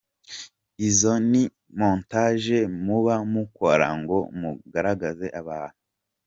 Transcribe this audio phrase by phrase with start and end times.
[0.87, 1.43] Izo ni
[1.79, 5.77] montages muba mukora ngo murangaze abantu.